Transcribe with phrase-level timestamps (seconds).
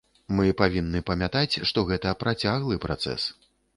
[0.37, 3.29] Мы павінны памятаць, што гэта працяглы працэс.